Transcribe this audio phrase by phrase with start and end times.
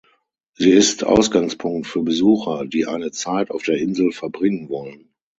[0.53, 5.13] Sie ist Ausgangspunkt für Besucher, die eine Zeit auf der Insel verbringen wollen.